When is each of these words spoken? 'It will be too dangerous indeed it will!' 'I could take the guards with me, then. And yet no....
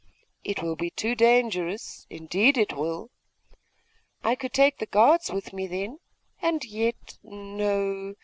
'It 0.43 0.63
will 0.63 0.75
be 0.75 0.89
too 0.89 1.13
dangerous 1.13 2.07
indeed 2.09 2.57
it 2.57 2.75
will!' 2.75 3.11
'I 4.23 4.33
could 4.33 4.51
take 4.51 4.79
the 4.79 4.87
guards 4.87 5.29
with 5.29 5.53
me, 5.53 5.67
then. 5.67 5.99
And 6.41 6.65
yet 6.65 7.19
no.... 7.21 8.15